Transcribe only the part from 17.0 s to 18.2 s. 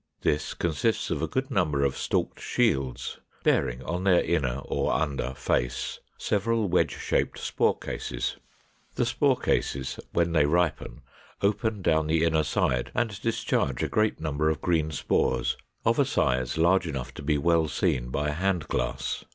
to be well seen